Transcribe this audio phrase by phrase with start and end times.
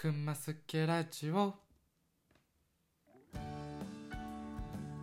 [0.00, 1.54] くますけラジオ。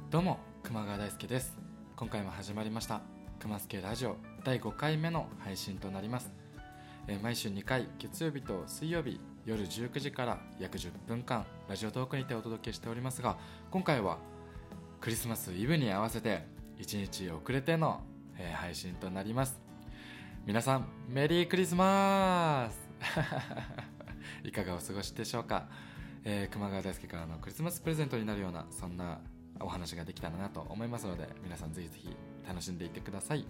[0.09, 1.58] どうも熊川大輔です。
[1.98, 3.01] 今回も始まりました
[3.37, 4.16] くますけラジオ。
[4.45, 6.31] 第5回目の配信となります、
[7.09, 13.38] えー毎週2回月曜日と水曜日夜19時から約10分間ラジオトークにてお届けしておりますが
[13.71, 14.18] 今回は
[15.02, 16.46] クリスマスイブに合わせて
[16.80, 18.00] 1日遅れての、
[18.38, 19.59] えー配信となります。
[20.46, 23.91] 皆さんメリークリスマス!
[24.46, 25.66] いかがお過ごしでしょうか、
[26.23, 29.20] えー熊川大輔からのクリスマスプレゼントになるようなそんな
[29.59, 32.16] お話ができたらなと思いますので皆さんぜひぜひ
[32.48, 33.45] 楽しんでいってください。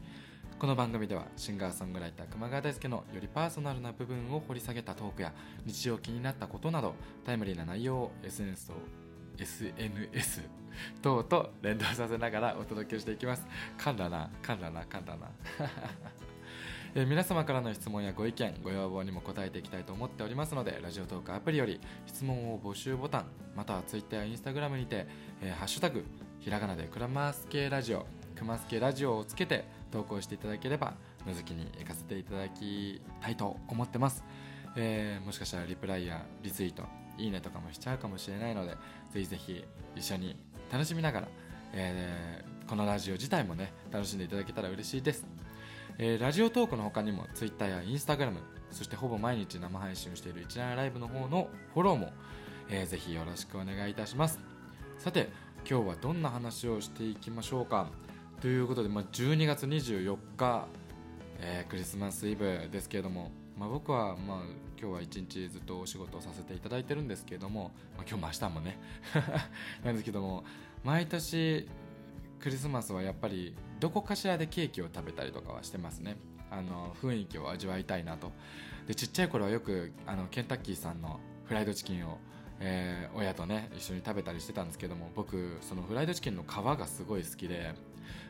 [0.58, 5.34] この番組ではシンガーソングライター熊川大輔のよりパーソナルな部分を掘り下げたトークや
[5.66, 8.74] 日常気になったことなどタイムリーな内容を SNS と
[9.38, 10.44] SNS
[11.02, 13.46] 等と連動させながらお届けしていきます。
[13.78, 15.30] 噛んだな噛んだな噛んだな。
[16.98, 25.06] えー皆様からの質問やご意見ご要望にも答えていきたいと思っておりますのでラジオトークアプリより質問を募集ボタンまたは Twitter や Instagram にて、
[25.42, 26.06] えーハッシュタグ
[26.40, 28.06] ひらがなでクラマース系ラジオ
[28.38, 30.94] クマスケラジオをつけて投稿していただければ
[31.28, 34.24] 覗きに行かせていただきたいと思ってます、
[34.78, 36.84] えーもしかしたらリプライやリツイート
[37.18, 38.72] いいねとかもしちゃうかもしれないので
[39.12, 39.66] ぜひぜひ
[39.98, 40.38] 一緒に
[40.72, 41.28] 楽しみながら、
[41.74, 45.35] えーこのラジオ自体もね楽しんでいただけたら嬉しいです。
[45.98, 48.34] えーラジオトークの他にも Twitter や Instagram
[48.72, 52.12] そしてほぼ毎日生配信している一覧ライブの方のフォローも、
[52.70, 54.40] えーぜひよろしくお願いいたします。
[54.98, 55.30] さて
[55.70, 57.88] 今日はどんな話をしていきましょうか。
[58.42, 60.68] ということで、まあ、12月24日、
[61.40, 64.38] えークリスマスイブですけれども、まあ、僕は、まあ、
[64.78, 68.78] 今日は一日ずっとお仕事をさせていただいてるんですけれども、まあ、今日も明日もね
[69.86, 70.44] なんですけども
[70.84, 71.70] 毎年
[72.42, 76.18] クリスマスはやっぱりどこかしらでケーキを食べたりとかはしてますね
[76.52, 78.32] あの雰囲気を味わいたいなと
[78.88, 82.18] でちっちゃい頃はよくあのケンタッキーさんのフライドチキンを、
[82.60, 87.74] えー親とね一緒に食べたりしてたんですけども僕そのフライドチキンの皮がすごい好きで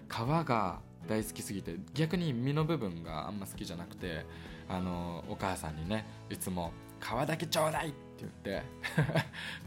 [0.09, 4.25] 皮が大好きすぎて逆に身の部分があんま好きじゃなくて
[4.67, 8.63] あのお母さんにねいつも「皮だけちょうだい!」ってって言って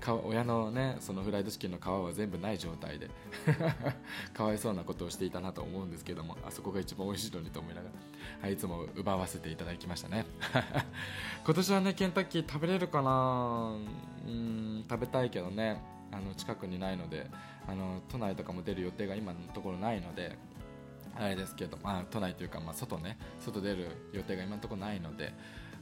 [0.24, 3.10] 親のねそのフライドチキンの皮は全部ない状態で
[4.32, 7.94] かわいそうなことをしていたなと思うんですけどもあそこが一番美味しいのにと思いながら、
[8.42, 10.24] はい、いつも奪わせていただきましたね。
[11.44, 13.76] 今年はねケンタッキー食べれるかな？
[14.26, 17.30] うん食べたいけどねあの近くにないので
[17.66, 20.38] あの都内とかも出る予定が今のところないので
[21.14, 25.32] あれですけど、まあ、都内というか、まあ、外ね外出る予定が今のところないので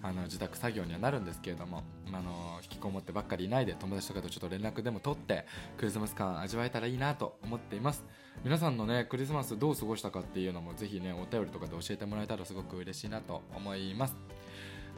[0.07, 5.47] あの自宅作業にはなるんですけれども、あ、あの引きこもってばっかりいないで友達とかとちょっと連絡でも取って
[5.77, 8.05] クリスマス感味わえたらいいなと思っています。
[8.45, 14.17] 皆さんのねクリスマスどう過ごしたかっていうのもぜひねお便りとかで教えてもらえたらすごく嬉しいなと思います。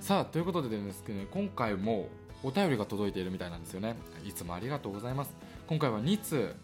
[0.01, 2.09] さあということでですけど、ね、今回も
[2.43, 3.97] お便りが届いているみたいなんですよね。
[4.25, 5.35] いつもありがとうございます。
[5.67, 6.55] 今回は2通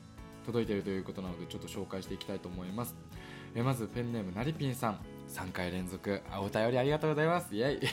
[0.44, 2.94] 届いているということなのでちょっと紹介していきたいと思います。
[3.54, 5.13] えまずペンネームなりぴんさん。
[5.28, 6.22] 3回連続。
[6.30, 7.54] あお便りありがとうございます。
[7.54, 7.80] イエイ。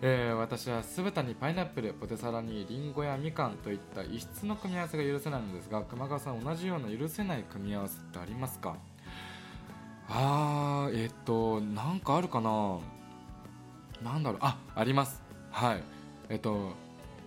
[0.00, 8.76] えー私は酢豚にパイナップルポテサラにリンゴやみかんといった異質の組み合わせが許せないのですが熊川さん同じような許せない組み合わせってありますか？
[10.08, 12.78] あーえっとなんかあるかな？
[14.00, 14.38] なんだろう。
[14.42, 15.20] ああります。
[15.50, 15.82] はい。
[16.28, 16.74] えっと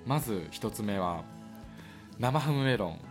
[0.06, 1.24] まず一つ目は
[2.20, 3.00] 生ハムメロン。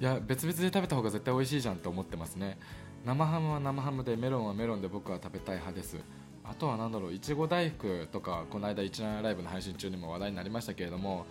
[0.00, 2.58] いや別々で食べた方が絶対美味しいじゃんと思ってますね。
[3.04, 5.98] 生ハムは生ハムでメロンはメロンで僕は食べたい派です。
[6.44, 11.24] あとは何だろういちご大福とかこの間一覧ライブの配信中にも話題になりましたけれども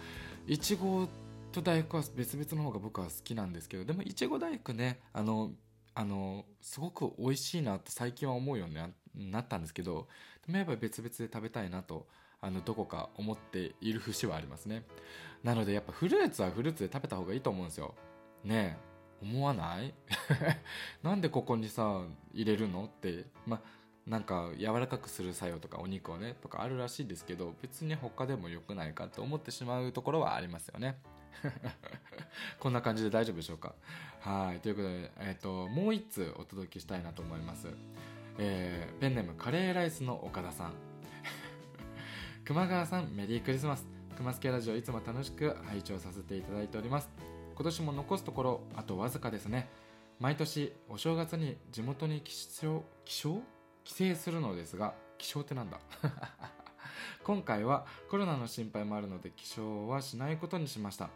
[0.47, 1.07] いちご
[1.51, 5.51] と大福は別々の方が僕は好きなんですけどでもいちご大福ねあの
[5.93, 8.69] あのすごく美味しいなって最近は思うよう
[9.15, 10.07] になったんですけど
[10.47, 12.07] でもやっぱ別々で食べたいなと
[12.41, 14.83] あのどこか思っている節はありますね。
[15.43, 17.95] なのでやっぱフルーツはフルーツで食べた方がいいと思うんですよ。
[18.43, 18.92] ねえ。
[19.23, 19.93] 思わない？
[21.01, 22.01] なんでここにさ
[22.33, 22.85] 入れるの？
[22.85, 23.61] ってま
[24.05, 30.99] なんか柔らかくする作用とかお肉をねとかあるらしいですけど別に他でも良くないかと思ってしまうところはありますよね。
[32.59, 33.73] こんな感じで大丈夫でしょうか？
[34.19, 34.59] はい。
[34.59, 37.67] ということで、えー、ともう一通お届けしたいなと思います、
[38.37, 40.73] えーペンネームカレーライスの岡田さん。
[42.45, 43.87] 熊川さんメリークリスマス。
[44.17, 47.32] 熊助ラジオいつも楽しく拝聴させていただいております。
[47.55, 49.69] 今年も残すところあとわずかですね。
[50.19, 53.41] 毎年お正月に地元に帰省帰省
[53.83, 55.79] 帰省するのですが帰省ってなんだ？
[57.23, 61.09] 今回はコロナの心配もあるので起床はしないことにしました。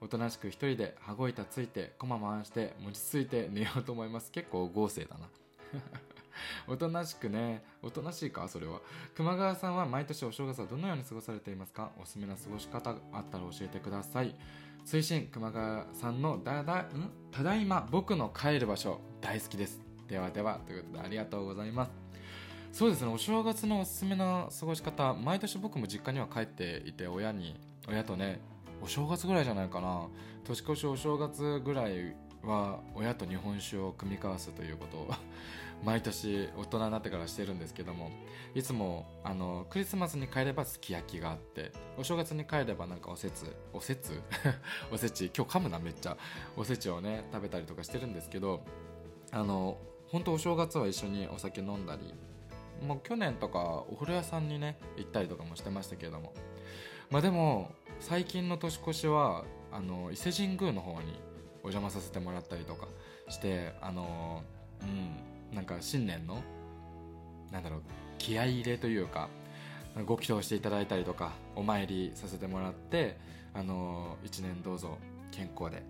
[0.00, 4.30] おとなしく一人で羽子板ついてコマ回して餅ついて寝ようと思います。
[4.32, 5.28] 結構豪勢だな。
[6.66, 7.64] おとなしくね。
[7.82, 8.80] おとなしいかそれは。
[9.14, 11.92] 熊川さんは毎年お正月はどのように過ごされていますか？
[12.00, 14.34] おすすめな過ごし方あったら教えてください。
[14.84, 17.10] 推進熊川さんのだだん？
[17.30, 19.80] ただいま僕の帰る場所大好きです。
[20.08, 21.92] ではではということでありがとうございます。
[22.72, 27.54] そうですねお正月のおすすめの過ごし方毎年僕も実家には帰っていて親に
[27.88, 28.40] 親とね
[28.82, 30.08] お正月ぐらいじゃないかな。
[30.44, 35.14] 年越しお正月ぐらいは親と日本酒を組み交わすということを
[35.84, 38.10] 毎年大人になってからしてるんですけども
[38.54, 44.20] いつもあのクリスマスに帰ればすき焼きがあってお正月に帰ればなんかおせつおせつ
[44.92, 45.30] おせち。
[45.36, 46.16] 今日噛むなめっちゃ。
[46.56, 48.64] おせちをね食べたりとかしてるんですけど
[49.32, 52.14] あの本当お正月は一緒にお酒飲んだり
[52.86, 56.32] もう去年とかお風呂屋さんにね行ったりとかもしてましたけれども。
[57.10, 57.70] まあでも
[58.00, 61.20] 最近の年越しはあの伊勢神宮の方に
[61.62, 62.88] お邪魔させてもらったりとか
[63.28, 64.42] してあの
[64.82, 65.31] うん。
[65.52, 66.42] なんか新年の
[67.50, 67.80] なんだろう
[68.18, 69.28] 気合い入れというか
[70.06, 73.18] ご祈祷していただいたりとかお参りさせてもらって
[73.52, 74.96] あの1年どうぞ
[75.30, 75.82] 健康で、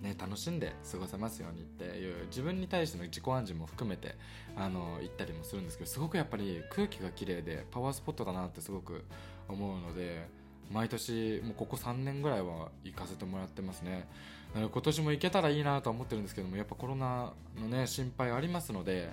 [0.00, 4.14] ね、楽しんで過ごせますようにっていう自分に対しての自己暗示も含めて
[4.56, 9.04] あの行ったりもするんですけどすごくやっぱり空気が綺麗でパワースポットだなってすごく
[9.48, 10.26] 思うので
[10.70, 14.08] 毎年もうここ3年ぐらいは行かせてもらってますね。
[14.54, 19.10] 今年も行けたらいいなとは思ってるんですけどもやっぱコロナのね心配ありますので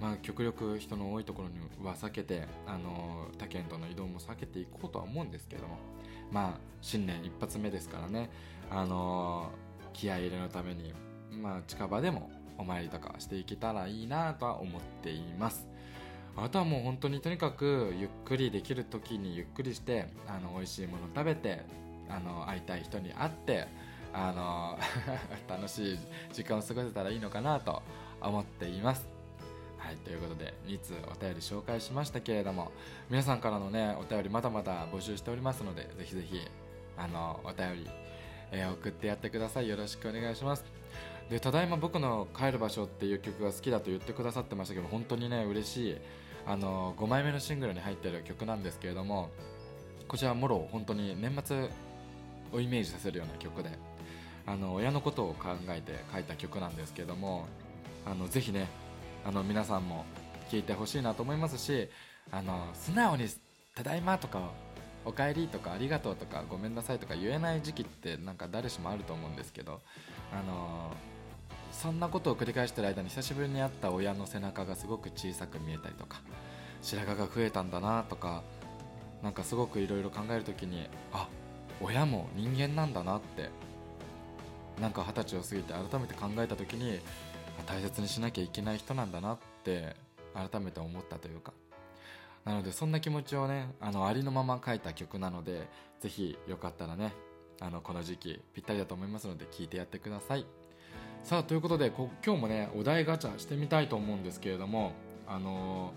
[0.00, 1.54] まあ、極力人の多いところに
[1.86, 5.78] は避けてあの他県との移動も避けていこうとは思うんですけども
[6.30, 8.30] まあ新年一発目ですからね
[8.70, 9.50] あの
[9.92, 10.92] 気合入れのために、
[11.30, 15.66] まあ、近場でもお参りとかしていけたらいいなとは思っています。
[16.36, 21.62] あとはもう本当にとにかくゆっくりできる時にゆっくりしてあの美味しいもの食べて
[22.08, 23.66] あの会いたい人に会って
[24.12, 24.78] あの
[25.48, 25.98] 楽しい
[26.32, 27.82] 時間を過ごせたらいいのかなと
[28.20, 29.06] 思っています。
[29.78, 32.72] はい、ということで2通お便り紹介しましたけれども
[33.10, 36.40] 皆さんからのねお便りまだまだ募集しておりますのでぜひぜひ
[36.96, 37.90] あのお便り、
[38.50, 39.68] えー、送ってやってください。
[39.68, 40.64] よろしくお願いします。
[41.28, 45.96] でただいま僕の帰る場所っていう曲が好きだと言ってくださってましたけど本当にね嬉しい。
[46.46, 49.30] あの5枚目のシングルに入っている曲なんですけれども
[50.08, 51.68] こちらもろ本当に年末
[52.52, 53.70] をイメージさせるような曲で
[54.46, 57.46] あの親のことを考えて書いた曲なんですけれども
[58.04, 58.68] あのぜひね
[59.24, 60.04] あの皆さんも
[60.50, 61.88] 聴いてほしいなと思いますし
[62.30, 63.26] あの素直に
[63.74, 64.50] 「ただいま」とか
[65.06, 69.80] 「おかえり」とか「ありがとう」とか「ごめんなさい」とか言えない時期ってなんか誰しもあると思うんですけど
[70.32, 70.92] あの
[71.82, 76.22] そんなことを繰り返してる間に久しぶりに会った親の背中がすごく小さく見えたりとか
[76.80, 78.42] 白髪が増えたんだなとか
[79.22, 81.28] なんかすごくいろいろ考える時にあ
[81.80, 83.50] 親も人間なんだなって
[84.80, 87.00] なんか二十歳を過ぎて改めて考えた時に
[87.66, 89.96] 大切にしなきゃいけない人なんだなって
[90.34, 91.52] 改めて思ったというか。
[92.44, 95.66] なのでそんな気持ちをねあのありのまま書いた曲なので
[96.00, 97.14] ぜひよかったらね
[97.58, 100.63] あのこの時期ぴったりだと思いますので聴いてやってください。
[101.24, 104.92] さあということで今日もねお題ガチャしてみたいと思うんですけれども
[105.26, 105.94] あの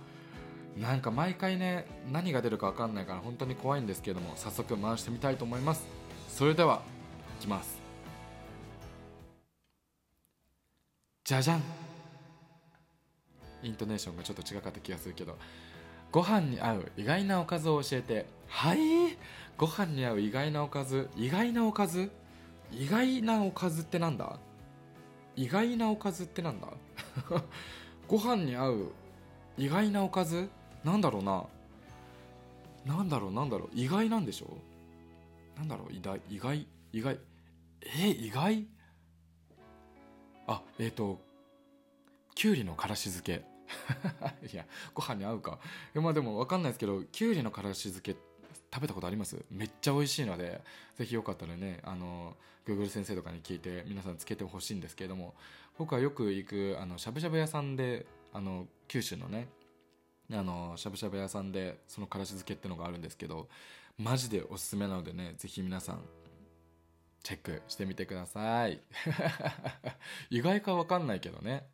[0.77, 5.85] ー、なんか毎回ね何が出るか分かんないから本当に怖いんですけれども早速回してみたいと思います。
[6.29, 6.81] それでは
[7.39, 7.77] いきます。
[11.25, 11.63] じゃじゃん
[13.63, 15.38] イントネーションがちょっと違かった気がするけど
[16.09, 18.77] ご飯に合う意外なおかずを教えてはい？
[19.57, 21.09] ご飯に合う意外なおかず？
[21.18, 22.11] 意外なおかず？
[22.71, 24.40] 意外なおかずってなんだ？
[25.37, 26.67] 意外なおかずってなんだ？
[28.07, 28.91] ご飯に合う
[29.57, 30.49] 意外なおかず？
[30.83, 31.45] なんだろうな。
[32.85, 33.69] なんだろうなんだろう。
[33.73, 34.57] 意外なんでしょ
[35.56, 35.94] なんだろう？
[35.94, 37.19] 意外意外意外。
[37.81, 38.67] え意外？
[40.47, 41.21] あえっ、ー、と
[42.33, 43.45] きゅうりのからし漬け。
[44.51, 45.59] いやご飯に合うか。
[45.94, 48.17] まあでも分かんないですけどきゅうりのからし漬け
[48.73, 49.37] 食べたことあります？
[49.51, 50.61] めっちゃ美味しいので
[50.95, 52.35] ぜひよかったらねあの
[52.66, 55.33] Google 先生とかに聞いて皆さんつけてほしいんですけれども
[55.77, 59.47] 僕はよく行くあのしゃぶしゃぶ屋さんであの九州のね
[60.31, 63.47] あのしゃぶしゃぶ屋さんでそのからし漬けってのがあるんですけど
[63.97, 66.01] マジでおすすめなのでねぜひ皆さん
[67.23, 68.80] チェックしてみてください。
[70.30, 71.68] 意外かわかんないけどね。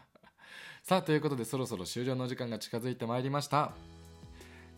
[0.84, 3.72] さあということでそろそろ終了の時間が近づいてまいりました。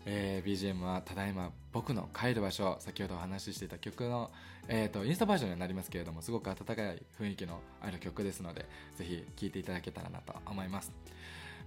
[0.05, 4.31] えー、BGM はただいま僕の帰る場所先ほどお話ししていた曲の、
[4.67, 8.65] えーと、インスタバージョンになりますけれどもすごく温かい雰囲気のある曲ですので
[8.97, 10.91] ぜひ聴いていただけたらなと思います。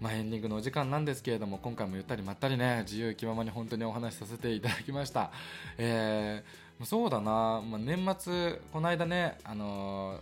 [0.00, 5.30] まあ、エンディングのお時間なんですけれども今回もゆったりまったりね自由気ままに本当にお話しさせていただきました、
[5.78, 10.18] えー、そうだな、まあ、年末この間ねあの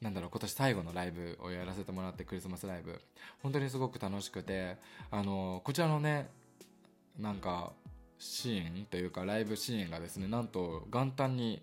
[0.00, 3.00] なんだろう今年最後のライブをやらせてもらってクリスマスライブ。
[3.42, 4.76] 本当にすごく楽しくて
[5.10, 6.28] あのこちらのね
[7.18, 7.72] なんか
[8.18, 11.62] シーンというかライブシーンがですねなんと元旦に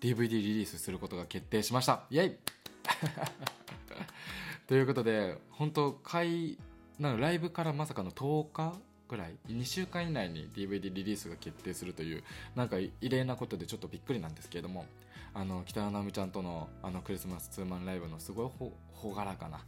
[0.00, 2.04] DVD リリースすることが決定しました。
[2.10, 2.36] イエイ!
[4.66, 6.58] ということで本当回
[6.98, 8.78] なライブからまさかの10日
[9.08, 12.22] ぐらい2週間以内に DVD リリースが決定するという
[12.54, 14.86] なんか異例なことでちょっとびっくりなんですけれども
[15.34, 18.72] あの北野直美ちゃんとのあのクリスマスツーマンライブのすごいほ
[19.14, 19.64] 朗らかな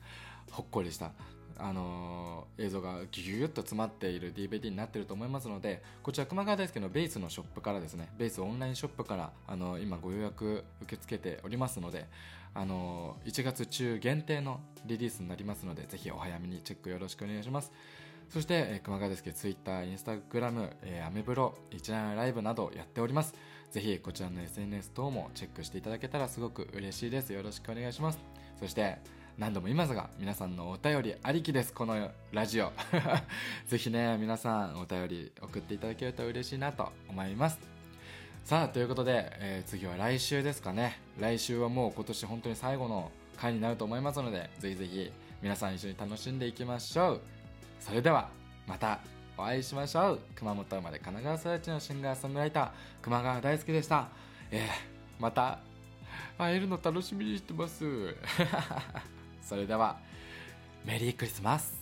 [0.51, 1.11] ほっこりした
[1.59, 12.07] あのー、映像がギュギュッと詰まっている DVD になっていると思いますのでこちら熊谷大輔のベースのショップからですねベースオンラインショップからあのー、今ご予約受け付けておりますので
[12.55, 17.73] あのー、1月中限定のリリースになりますのでぜひお早めにチェックよろしくお願いします。
[18.33, 23.35] そして、えー、熊谷ですけど Twitter、Instagram、えー、アメブロ、一覧ライブなどやっております。
[23.71, 27.33] ぜひこちらの SNS 等もチェックしていただけたらすごく嬉しいです。
[27.35, 28.19] よろしくお願いします。
[28.59, 28.99] そして
[29.39, 31.73] 何度も言いますが皆さんのお便りありきです。
[31.73, 32.73] このラジオ。
[33.67, 37.59] ぜひね皆さんお便り送っていただけると嬉しいなと思います。
[38.45, 41.01] さあということで、えー、次は来週ですかね。
[41.19, 47.21] 来週はもう今年本当に最後の回になると思いますのでぜひぜひ皆さん一緒に楽しんでいきましょう。
[47.81, 48.29] それでは
[48.67, 49.01] また
[49.39, 50.21] お会いしましょう。
[50.35, 52.71] 熊本生まれ神奈川育ちのシンガーソングライター
[53.01, 54.09] 熊川大輔でした。
[54.51, 54.69] えー、
[55.19, 55.59] また
[56.37, 58.15] 会えるの楽しみにしてます。
[59.43, 59.99] それでは
[60.85, 61.82] メリークリスマス。